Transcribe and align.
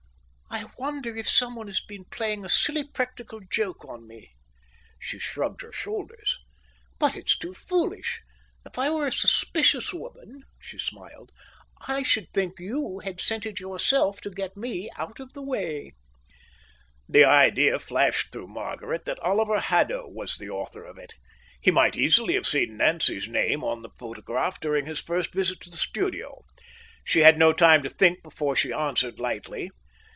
"I 0.53 0.65
wonder 0.83 1.15
if 1.15 1.29
someone 1.29 1.67
has 1.67 1.79
been 1.79 2.03
playing 2.05 2.43
a 2.43 2.49
silly 2.49 2.83
practical 2.85 3.39
joke 3.39 3.85
on 3.85 4.05
me." 4.07 4.31
She 4.99 5.17
shrugged 5.19 5.61
her 5.61 5.71
shoulders. 5.71 6.37
"But 6.99 7.15
it's 7.15 7.37
too 7.37 7.53
foolish. 7.53 8.21
If 8.65 8.77
I 8.77 8.89
were 8.89 9.07
a 9.07 9.11
suspicious 9.13 9.93
woman," 9.93 10.43
she 10.59 10.77
smiled, 10.77 11.31
"I 11.87 12.03
should 12.03 12.27
think 12.33 12.59
you 12.59 12.99
had 12.99 13.21
sent 13.21 13.45
it 13.45 13.59
yourself 13.61 14.19
to 14.21 14.29
get 14.29 14.57
me 14.57 14.89
out 14.97 15.19
of 15.21 15.31
the 15.33 15.41
way." 15.41 15.93
The 17.07 17.23
idea 17.23 17.79
flashed 17.79 18.31
through 18.33 18.47
Margaret 18.47 19.05
that 19.05 19.19
Oliver 19.19 19.59
Haddo 19.61 20.09
was 20.09 20.35
the 20.37 20.49
author 20.49 20.83
of 20.83 20.97
it. 20.97 21.13
He 21.61 21.71
might 21.71 21.95
easily 21.95 22.33
have 22.33 22.47
seen 22.47 22.75
Nancy's 22.77 23.25
name 23.27 23.63
on 23.63 23.83
the 23.83 23.89
photograph 23.97 24.59
during 24.59 24.85
his 24.85 24.99
first 24.99 25.31
visit 25.33 25.61
to 25.61 25.69
the 25.69 25.77
studio. 25.77 26.43
She 27.05 27.21
had 27.21 27.37
no 27.39 27.53
time 27.53 27.83
to 27.83 27.89
think 27.89 28.21
before 28.21 28.55
she 28.57 28.73
answered 28.73 29.17
lightly. 29.19 29.71